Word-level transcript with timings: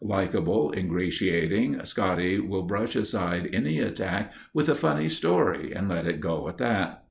Likable, 0.03 0.71
ingratiating, 0.75 1.79
Scotty 1.85 2.39
will 2.39 2.63
brush 2.63 2.95
aside 2.95 3.51
any 3.53 3.77
attack 3.79 4.33
with 4.51 4.67
a 4.67 4.73
funny 4.73 5.09
story 5.09 5.73
and 5.73 5.87
let 5.89 6.07
it 6.07 6.19
go 6.19 6.49
at 6.49 6.57
that. 6.57 6.99